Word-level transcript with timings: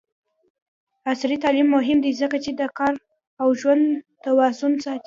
عصري 1.11 1.37
تعلیم 1.43 1.67
مهم 1.77 1.97
دی 2.03 2.11
ځکه 2.21 2.37
چې 2.43 2.51
د 2.53 2.61
کار 2.77 2.93
او 3.41 3.47
ژوند 3.59 3.83
توازن 4.25 4.73
ساتي. 4.83 4.99